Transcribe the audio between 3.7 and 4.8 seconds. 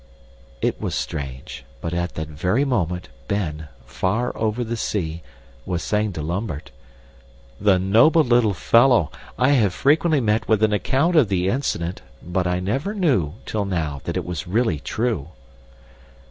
far over the